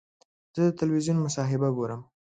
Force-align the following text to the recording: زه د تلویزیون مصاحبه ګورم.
زه 0.55 0.61
د 0.67 0.69
تلویزیون 0.79 1.17
مصاحبه 1.25 1.69
ګورم. 1.77 2.01